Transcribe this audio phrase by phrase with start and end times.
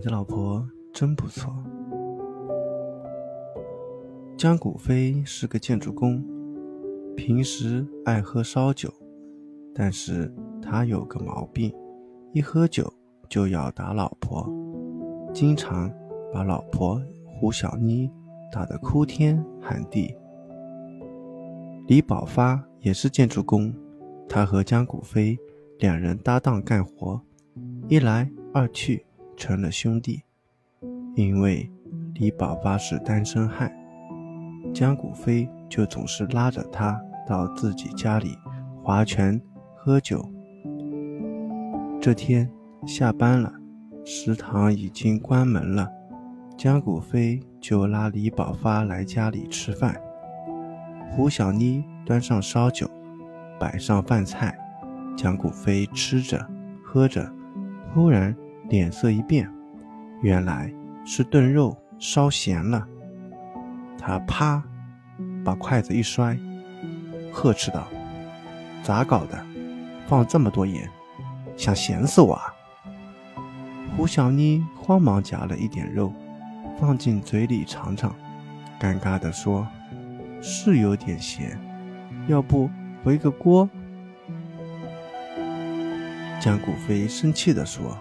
[0.00, 1.52] 你的老婆真不错。
[4.34, 6.24] 江古飞是个建筑工，
[7.14, 8.90] 平时爱喝烧酒，
[9.74, 11.70] 但是他有个毛病，
[12.32, 12.90] 一喝酒
[13.28, 14.50] 就要打老婆，
[15.34, 15.92] 经常
[16.32, 18.10] 把老婆胡小妮
[18.50, 20.16] 打得哭天喊地。
[21.88, 23.70] 李宝发也是建筑工，
[24.26, 25.38] 他和江古飞
[25.78, 27.20] 两人搭档干活，
[27.86, 29.04] 一来二去
[29.40, 30.22] 成了兄弟。
[31.16, 31.68] 因为
[32.14, 33.72] 李宝发是单身汉，
[34.74, 38.36] 江古飞就总是拉着他到自己家里
[38.82, 39.40] 划拳
[39.74, 40.22] 喝酒。
[42.00, 42.48] 这天
[42.86, 43.52] 下班了，
[44.04, 45.90] 食堂已经关门了，
[46.56, 49.98] 江古飞就拉李宝发来家里吃饭。
[51.10, 52.88] 胡小妮端上烧酒，
[53.58, 54.56] 摆上饭菜，
[55.16, 56.46] 江古飞吃着
[56.84, 57.30] 喝着，
[57.92, 58.34] 忽然
[58.70, 59.46] 脸色一变，
[60.22, 60.72] 原来
[61.04, 62.86] 是炖肉烧咸了。
[63.98, 64.62] 他啪，
[65.44, 66.38] 把筷子一摔，
[67.32, 67.86] 呵斥道
[68.82, 69.44] ：“咋搞的？
[70.06, 70.88] 放这么多盐，
[71.56, 72.54] 想咸死我啊？”
[73.96, 76.12] 胡小妮慌忙夹了一点肉，
[76.78, 78.14] 放进嘴里尝尝，
[78.80, 79.66] 尴尬地说。
[80.42, 81.58] 是有点咸，
[82.26, 82.70] 要不
[83.04, 83.68] 回个锅？
[86.40, 87.94] 江古飞生气地说：“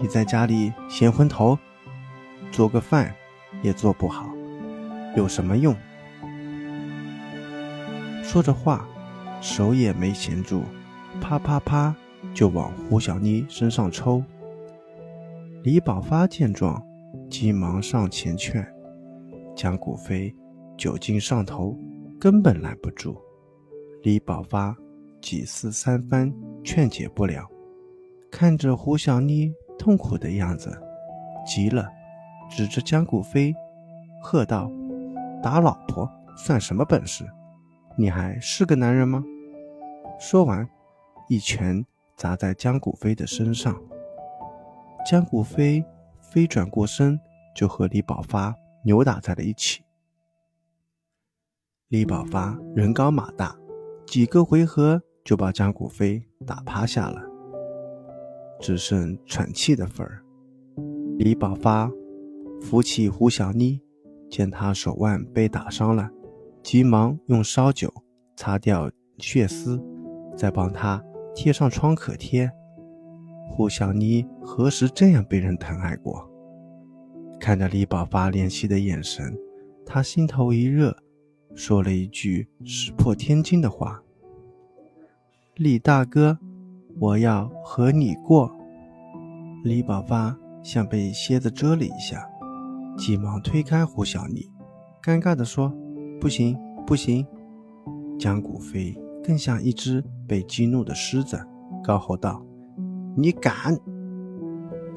[0.00, 1.58] 你在家里闲昏头，
[2.50, 3.14] 做个饭
[3.62, 4.28] 也做不好，
[5.16, 5.74] 有什么用？”
[8.22, 8.86] 说着话，
[9.40, 10.62] 手也没闲住，
[11.20, 11.94] 啪啪啪
[12.34, 14.22] 就往胡小妮身上抽。
[15.62, 16.82] 李宝发见状，
[17.30, 18.66] 急忙上前劝
[19.56, 20.34] 江古飞。
[20.76, 21.78] 酒劲上头，
[22.18, 23.16] 根本拦不住。
[24.02, 24.76] 李宝发
[25.22, 26.34] 几次三番
[26.64, 27.48] 劝解不了，
[28.28, 30.76] 看着胡小妮痛苦的样子，
[31.46, 31.88] 急了，
[32.50, 33.54] 指着江古飞，
[34.22, 34.70] 喝道
[35.42, 37.24] ：“打老婆算什么本事？
[37.96, 39.22] 你还是个男人吗？”
[40.18, 40.68] 说完，
[41.28, 41.84] 一拳
[42.16, 43.80] 砸在江古飞的身上。
[45.04, 45.84] 江古飞
[46.20, 47.20] 飞转过身，
[47.54, 48.54] 就和李宝发
[48.84, 49.82] 扭打在了一起。
[51.88, 53.54] 李宝发人高马大，
[54.06, 57.20] 几个回合就把江古飞打趴下了，
[58.64, 60.24] 只剩喘气的份儿。
[61.18, 61.92] 李宝发
[62.62, 63.78] 扶起胡小妮，
[64.30, 66.10] 见她手腕被打伤了，
[66.62, 67.92] 急忙用烧酒
[68.36, 69.78] 擦掉血丝，
[70.34, 71.04] 再帮她
[71.34, 72.50] 贴上创可贴。
[73.50, 76.26] 胡小妮何时这样被人疼爱过？
[77.38, 79.36] 看着李宝发怜惜的眼神，
[79.84, 80.96] 他心头一热。
[81.54, 84.02] 说了一句石破天惊的话
[85.54, 86.38] ：“李大哥，
[86.98, 88.50] 我要和你过。”
[89.64, 92.28] 李宝发像被蝎子蛰了一下，
[92.96, 94.48] 急忙推开胡小妮，
[95.02, 95.72] 尴尬地说
[96.20, 97.26] ：“不行，不行！”
[98.18, 101.38] 江古飞更像一只被激怒的狮子，
[101.82, 102.44] 高吼道
[103.16, 103.78] ：“你敢！”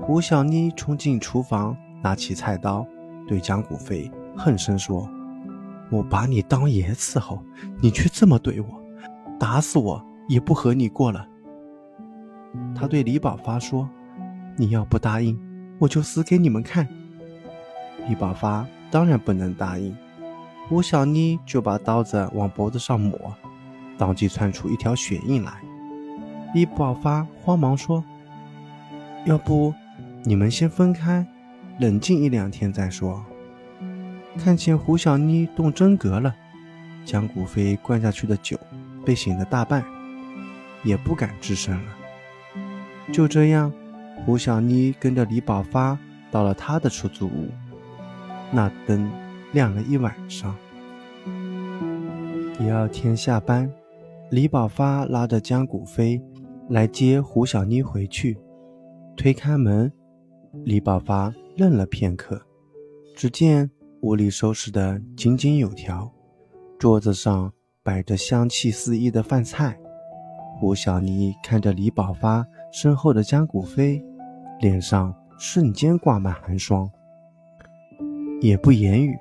[0.01, 2.85] 胡小妮冲进厨房，拿起菜刀，
[3.27, 5.07] 对江古飞恨声说。
[5.89, 7.41] 我把你当爷伺候，
[7.81, 8.67] 你却这么对我，
[9.39, 11.25] 打死我也不和你过了。
[12.75, 13.89] 他对李宝发说
[14.55, 15.39] ：“你要不答应，
[15.79, 16.87] 我就死给你们看。”
[18.07, 19.95] 李宝发当然不能答应，
[20.69, 23.33] 吴小妮就把刀子往脖子上抹，
[23.97, 25.53] 当即窜出一条血印来。
[26.53, 28.03] 李宝发慌忙说
[29.25, 29.73] ：“要不
[30.23, 31.25] 你们先分开，
[31.79, 33.23] 冷静一两天再说。”
[34.37, 36.33] 看见胡小妮动真格了，
[37.03, 38.57] 江古飞灌下去的酒
[39.03, 39.83] 被醒了大半，
[40.83, 41.96] 也不敢吱声了。
[43.11, 43.71] 就这样，
[44.25, 45.97] 胡小妮跟着李宝发
[46.29, 47.47] 到了他的出租屋，
[48.51, 49.09] 那灯
[49.53, 50.55] 亮了一晚上。
[52.57, 53.71] 第二天下班，
[54.29, 56.21] 李宝发拉着江古飞
[56.69, 58.37] 来接胡小妮回去，
[59.15, 59.91] 推开门，
[60.65, 62.41] 李宝发愣了片刻，
[63.15, 63.69] 只见。
[64.01, 66.13] 屋里收拾得井井有条，
[66.77, 67.51] 桌子上
[67.81, 69.75] 摆着香气四溢的饭菜。
[70.59, 74.03] 胡小妮看着李宝发身后的江古飞，
[74.59, 76.89] 脸上瞬间挂满寒霜，
[78.41, 79.15] 也不言语，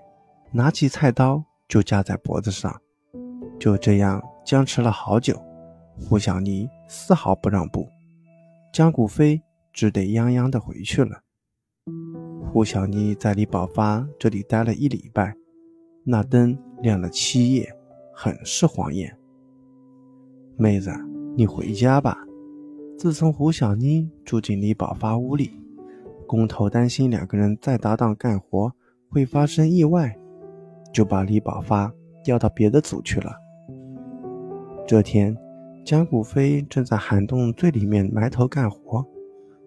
[0.51, 2.75] 拿起菜刀就架在脖子上。
[3.59, 5.39] 就这样僵持了好久，
[6.01, 7.87] 胡小妮丝毫不让步，
[8.73, 9.43] 江古飞
[9.75, 11.21] 只得泱泱的回去了。
[12.51, 15.35] 胡小妮在李宝发这里待了一礼拜，
[16.03, 17.71] 那灯亮了七夜，
[18.15, 19.15] 很是晃眼。
[20.57, 20.91] 妹子，
[21.39, 22.17] 你回家吧。
[22.99, 25.51] 自从胡小妮住进李宝发屋里，
[26.27, 28.73] 工头担心两个人再搭档干活
[29.11, 30.19] 会发生意外，
[30.95, 31.93] 就把李宝发
[32.25, 33.35] 调到别的组去了。
[34.87, 35.37] 这天，
[35.85, 39.05] 江古飞正在涵洞最里面埋头干活，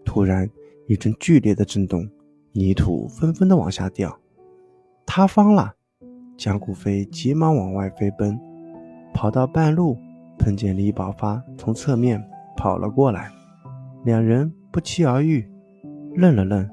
[0.04, 0.50] 突然
[0.88, 2.10] 一阵剧烈的震动，
[2.52, 4.18] 泥土纷纷的往下掉，
[5.06, 5.76] 塌方了。
[6.36, 8.40] 江古飞急忙往外飞奔，
[9.14, 9.96] 跑到半路，
[10.40, 12.26] 碰见李宝发从侧面
[12.56, 13.30] 跑了过来，
[14.06, 15.48] 两人不期而遇。
[16.16, 16.68] 愣了愣，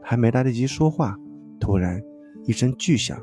[0.00, 1.16] 还没来得及说话，
[1.58, 2.00] 突然
[2.44, 3.18] 一声巨响，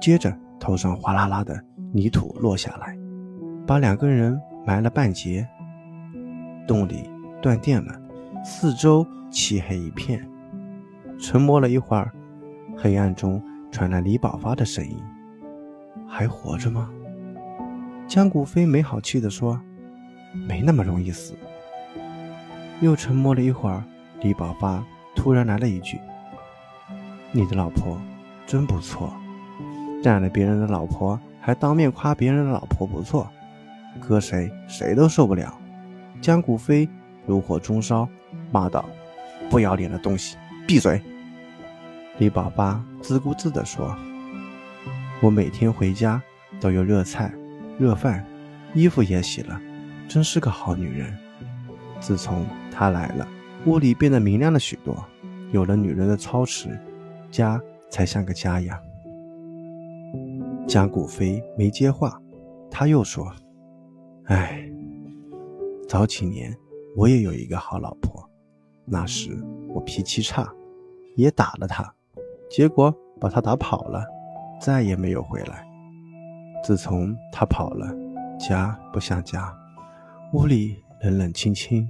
[0.00, 1.60] 接着头上哗啦啦的
[1.92, 2.96] 泥土落下来，
[3.66, 5.46] 把两个人埋了半截。
[6.66, 7.10] 洞里
[7.42, 8.00] 断电了，
[8.44, 10.24] 四周漆黑一片。
[11.18, 12.12] 沉默了一会儿，
[12.76, 14.96] 黑暗中传来李宝发的声音
[16.08, 16.88] ：“还活着吗？”
[18.06, 19.60] 江古飞没好气地说
[20.46, 21.34] ：“没那么容易死。”
[22.80, 23.82] 又沉默了一会儿。
[24.20, 24.82] 李宝发
[25.14, 25.98] 突然来了一句
[27.32, 28.00] ：“你的老婆
[28.46, 29.12] 真不错，
[30.02, 33.30] 占了别人的老婆，还当面夸别人的老婆不错，
[34.00, 35.58] 搁谁谁都受不了。”
[36.22, 36.88] 江古飞
[37.26, 38.08] 如火中烧，
[38.50, 38.84] 骂道
[39.50, 40.36] ：“不要脸的东西，
[40.66, 41.02] 闭嘴！”
[42.18, 43.94] 李宝发自顾自地说
[45.20, 46.22] ：“我每天回家
[46.60, 47.30] 都有热菜、
[47.78, 48.24] 热饭，
[48.74, 49.60] 衣服也洗了，
[50.08, 51.16] 真是个好女人。
[52.00, 53.28] 自从她来了。”
[53.66, 54.94] 屋里变得明亮了许多，
[55.50, 56.78] 有了女人的操持，
[57.30, 58.78] 家才像个家呀。
[60.68, 62.20] 江古飞没接话，
[62.70, 63.32] 他又说
[64.28, 64.70] ：“哎，
[65.88, 66.54] 早几年
[66.94, 68.28] 我也有一个好老婆，
[68.84, 70.46] 那时我脾气差，
[71.16, 71.90] 也打了她，
[72.50, 74.04] 结果把她打跑了，
[74.60, 75.66] 再也没有回来。
[76.64, 77.94] 自从他跑了，
[78.38, 79.54] 家不像家，
[80.32, 81.86] 屋里冷冷清清。”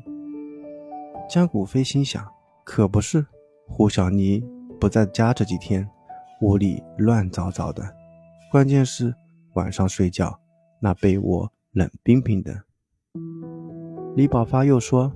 [1.31, 2.26] 江古飞心想
[2.67, 3.25] ：“可不是，
[3.69, 4.44] 胡小妮
[4.81, 5.88] 不在家这几天，
[6.41, 7.85] 屋里乱糟糟的。
[8.50, 9.15] 关键是
[9.55, 10.38] 晚上睡觉，
[10.81, 12.53] 那被窝冷冰冰的。”
[14.17, 15.12] 李宝发又说：“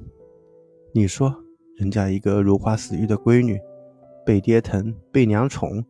[0.94, 1.34] 你说，
[1.76, 3.60] 人家一个如花似玉的闺女，
[4.24, 5.84] 被爹疼，被娘宠，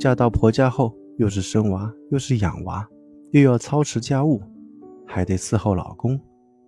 [0.00, 2.88] 嫁到婆家后，又是生娃，又是养娃，
[3.32, 4.40] 又要操持家务，
[5.06, 6.18] 还得伺候老公，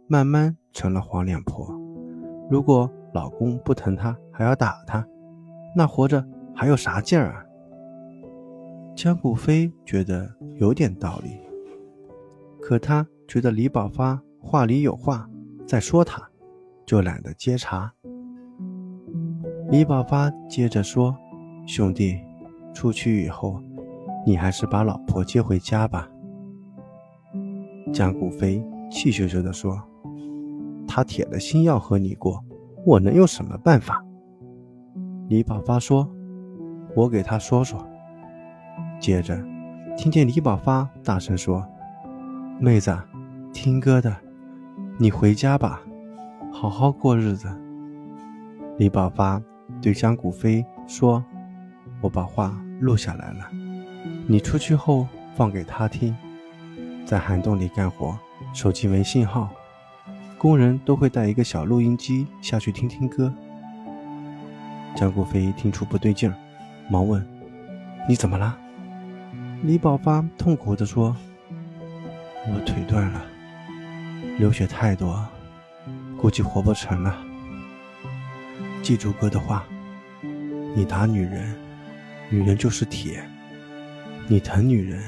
[0.07, 1.75] 慢慢成了黄脸婆。”
[2.51, 5.03] 如果老公不疼她，还要打她，
[5.75, 6.23] 那活着
[6.55, 7.43] 还有啥劲儿啊？
[8.95, 11.31] 江谷飞觉得有点道理，
[12.61, 15.27] 可他觉得李宝发话里有话，
[15.67, 16.23] 在说他，
[16.85, 17.91] 就懒得接茬。
[19.71, 21.17] 李宝发接着说
[21.67, 22.21] ：“兄弟，
[22.75, 23.59] 出去以后，
[24.27, 26.09] 你还是把老婆接回家吧。”
[27.93, 29.83] 江古飞气咻咻地说。
[30.95, 32.45] 他铁了心要和你过，
[32.85, 34.05] 我能有什么办法？
[35.29, 36.07] 李宝发说
[36.95, 37.83] ：“我给他说说。”
[39.01, 39.43] 接着，
[39.97, 41.65] 听见李宝发大声说
[42.61, 42.95] ：“妹子，
[43.55, 44.15] 听哥的，
[44.99, 45.81] 你回家吧，
[46.53, 47.49] 好好过日子。”
[48.77, 49.41] 李宝发
[49.81, 51.25] 对江古飞说
[52.03, 53.47] ：“我把话录下来了，
[54.27, 56.17] 你出去后放给他听，
[57.05, 58.19] 在涵洞里干活，
[58.55, 59.51] 手机没信号。”
[60.39, 63.33] 工人都会带一个小录音机下去听听歌。
[64.97, 66.35] 江古飞听出不对劲儿，
[66.91, 67.25] 忙问
[68.09, 68.59] ：“你怎么了？”
[69.63, 71.17] 李宝发痛苦地说
[72.53, 73.25] ：“我腿断了，
[74.37, 75.25] 流血太多，
[76.21, 77.17] 估计活不成了。
[78.83, 79.65] 记住哥的话，
[80.75, 81.55] 你打女人，
[82.29, 83.21] 女人就是铁；
[84.29, 85.03] 你疼女人，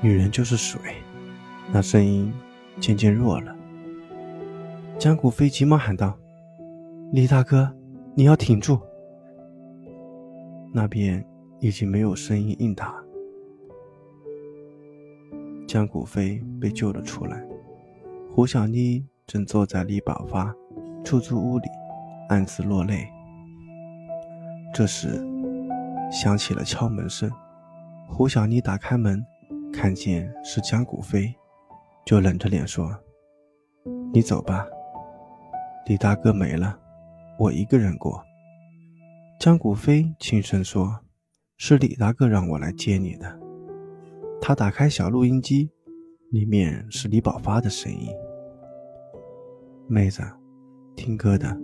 [0.00, 0.80] 女人就是水。”
[1.70, 2.32] 那声音
[2.80, 3.54] 渐渐弱了。
[4.98, 6.16] 江古飞急忙喊道
[7.12, 7.70] ：“李大哥，
[8.14, 8.80] 你要挺住！”
[10.72, 11.24] 那边
[11.60, 12.94] 已经没有声音应答。
[15.66, 17.44] 江古飞被救了出来，
[18.30, 20.54] 胡小妮正坐在李宝发
[21.04, 21.68] 出租屋里，
[22.30, 23.06] 暗自落泪。
[24.72, 25.22] 这时，
[26.10, 27.30] 响起了敲门声。
[28.08, 29.24] 胡小妮打开门，
[29.72, 31.32] 看见是江古飞，
[32.04, 32.90] 就冷着脸说
[34.12, 34.66] ：“你走吧。”
[35.86, 36.76] 李大哥没了，
[37.38, 38.20] 我一个人过。
[39.38, 40.98] 江古飞轻声说
[41.58, 43.38] ：“是李大哥让我来接你的。”
[44.42, 45.70] 他打开小录音机，
[46.30, 48.08] 里面是李宝发的声音
[49.86, 50.22] ：“妹子，
[50.96, 51.56] 听歌的，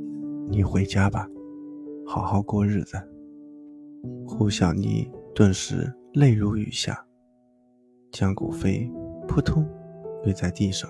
[0.49, 1.29] 你回家吧，
[2.07, 2.97] 好好过日子。”
[4.29, 7.05] 胡小妮顿时泪如雨下。
[8.13, 8.89] 江古飞
[9.27, 9.69] 扑通
[10.23, 10.89] 跪在地上，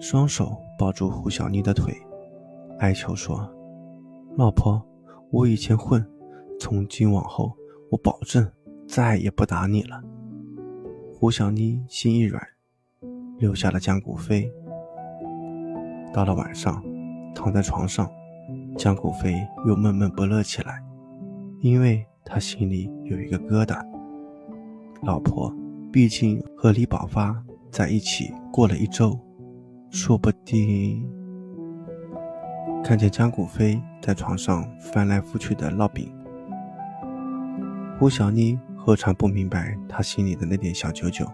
[0.00, 1.94] 双手抱住胡小妮的腿。
[2.78, 3.46] 哀求说
[4.38, 4.82] ：“老婆，
[5.30, 6.02] 我以前混，
[6.58, 7.52] 从今往后，
[7.90, 8.50] 我保证
[8.88, 10.02] 再也不打你了。”
[11.12, 12.42] 胡小妮心一软，
[13.36, 14.50] 留下了江古飞。
[16.14, 16.82] 到了晚上，
[17.34, 18.10] 躺在床上，
[18.78, 19.34] 江古飞
[19.66, 20.82] 又闷闷不乐起来，
[21.60, 23.78] 因为他心里有一个疙瘩。
[25.02, 25.54] 老婆
[25.90, 27.34] 毕竟和李宝发
[27.70, 29.18] 在一起过了一周，
[29.90, 31.02] 说不定……
[32.84, 36.12] 看见江古飞在床上翻来覆去的烙饼，
[37.98, 41.26] 胡小妮何尝不明白他心里的那点小九九？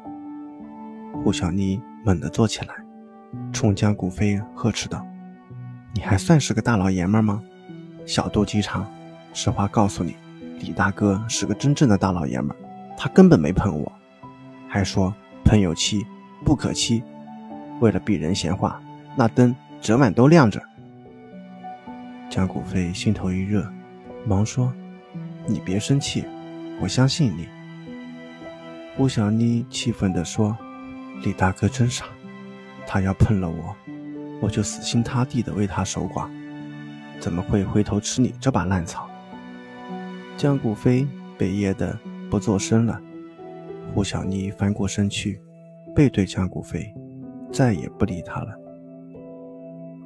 [1.25, 2.75] 胡小妮猛地坐起来。
[3.52, 5.04] 冲江古飞呵斥道
[5.92, 7.42] ：“你还算是个大老爷们吗？
[8.04, 8.87] 小肚鸡肠！
[9.32, 10.16] 实话告诉你，
[10.61, 12.54] 李大哥是个真正的大老爷们，
[12.97, 13.93] 他根本没碰我，
[14.69, 16.05] 还说朋友妻
[16.45, 17.03] 不可欺。
[17.81, 18.81] 为了避人闲话，
[19.17, 20.62] 那灯整晚都亮着。”
[22.31, 23.71] 江古飞心头一热，
[24.26, 24.73] 忙说
[25.47, 26.25] ：“你别生气，
[26.81, 27.47] 我相信你。”
[28.99, 30.57] 吴小妮气愤地说
[31.23, 32.07] ：“李大哥真傻。”
[32.88, 33.76] 他要碰了我，
[34.41, 36.29] 我就死心塌地的为他守寡，
[37.21, 39.09] 怎么会回头吃你这把烂草？
[40.37, 41.99] 江古飞被噎得
[42.30, 43.00] 不作声了。
[43.95, 45.40] 胡小妮翻过身去，
[45.95, 46.92] 背对江古飞，
[47.52, 48.54] 再也不理他了。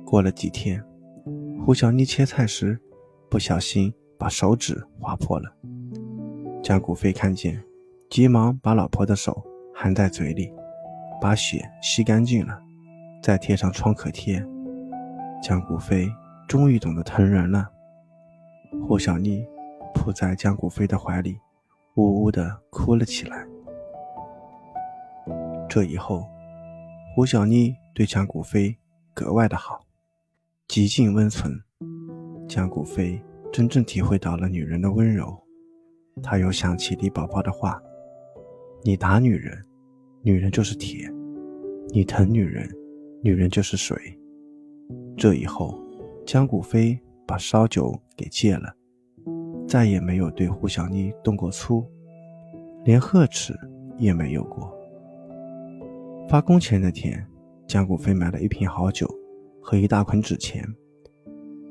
[0.04, 0.84] 过了几天，
[1.64, 2.78] 胡小妮切菜时
[3.28, 5.52] 不小心把手指划破了，
[6.62, 7.62] 江古飞看见，
[8.08, 9.42] 急忙把老婆的手
[9.74, 10.52] 含在嘴里，
[11.20, 12.60] 把血吸干净了。
[13.22, 14.44] 再贴上创可贴，
[15.42, 16.08] 江古飞
[16.48, 17.68] 终于懂得疼人了。
[18.86, 19.44] 胡小妮
[19.94, 21.36] 扑在江古飞的怀里，
[21.96, 23.46] 呜呜地哭了起来。
[25.68, 26.26] 这以后，
[27.14, 28.76] 胡小妮对江古飞
[29.14, 29.80] 格外的好，
[30.68, 31.52] 极尽温存。
[32.48, 35.36] 江古飞真正体会到了女人的温柔。
[36.22, 37.80] 他又想起李宝宝的话
[38.82, 39.64] ：“你打女人，
[40.22, 41.08] 女人就是铁；
[41.88, 42.68] 你疼女人。”
[43.22, 44.18] 女人就是水。
[45.14, 45.78] 这以后，
[46.24, 48.74] 江古飞把烧酒给戒了，
[49.70, 51.86] 再也没有对胡小妮动过粗，
[52.84, 53.56] 连呵斥
[53.98, 54.68] 也没有过。
[56.28, 57.24] 发工钱那天，
[57.68, 59.08] 江古飞买了一瓶好酒
[59.62, 60.66] 和一大捆纸钱，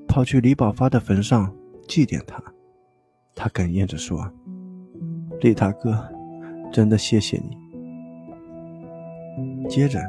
[0.08, 1.54] 跑去李宝发的坟上
[1.90, 2.42] 祭奠他。
[3.36, 4.32] 他哽咽着说
[5.42, 6.02] ：“李大哥，
[6.72, 7.58] 真的谢谢你。”
[9.68, 10.00] 接着。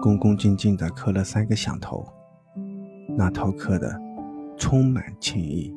[0.00, 2.06] 恭恭敬敬地磕了三个响头，
[3.16, 3.98] 那头磕的
[4.54, 5.74] 充满情意。